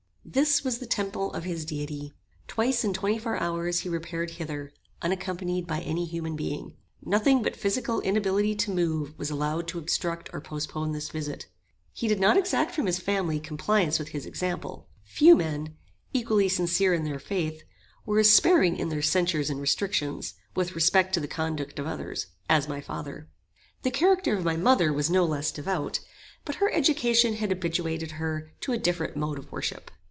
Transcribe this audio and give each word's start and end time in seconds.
This 0.23 0.63
was 0.63 0.77
the 0.77 0.85
temple 0.85 1.33
of 1.33 1.43
his 1.43 1.65
Deity. 1.65 2.13
Twice 2.47 2.85
in 2.85 2.93
twenty 2.93 3.17
four 3.19 3.35
hours 3.37 3.79
he 3.79 3.89
repaired 3.89 4.29
hither, 4.29 4.71
unaccompanied 5.01 5.67
by 5.67 5.81
any 5.81 6.05
human 6.05 6.37
being. 6.37 6.77
Nothing 7.03 7.41
but 7.41 7.55
physical 7.55 7.99
inability 7.99 8.55
to 8.55 8.71
move 8.71 9.17
was 9.17 9.29
allowed 9.29 9.67
to 9.69 9.79
obstruct 9.79 10.29
or 10.31 10.39
postpone 10.39 10.93
this 10.93 11.09
visit. 11.09 11.47
He 11.91 12.07
did 12.07 12.21
not 12.21 12.37
exact 12.37 12.73
from 12.73 12.85
his 12.85 12.97
family 12.99 13.41
compliance 13.41 13.99
with 13.99 14.09
his 14.09 14.25
example. 14.25 14.87
Few 15.03 15.35
men, 15.35 15.75
equally 16.13 16.47
sincere 16.47 16.93
in 16.93 17.03
their 17.03 17.19
faith, 17.19 17.63
were 18.05 18.19
as 18.19 18.29
sparing 18.31 18.77
in 18.77 18.87
their 18.87 19.01
censures 19.01 19.49
and 19.49 19.59
restrictions, 19.59 20.35
with 20.55 20.75
respect 20.75 21.13
to 21.15 21.19
the 21.19 21.27
conduct 21.27 21.77
of 21.77 21.87
others, 21.87 22.27
as 22.47 22.69
my 22.69 22.79
father. 22.79 23.27
The 23.81 23.91
character 23.91 24.37
of 24.37 24.45
my 24.45 24.55
mother 24.55 24.93
was 24.93 25.09
no 25.09 25.25
less 25.25 25.51
devout; 25.51 25.99
but 26.45 26.55
her 26.55 26.71
education 26.71 27.33
had 27.33 27.49
habituated 27.49 28.11
her 28.11 28.53
to 28.61 28.71
a 28.71 28.77
different 28.77 29.17
mode 29.17 29.37
of 29.39 29.51
worship. 29.51 29.91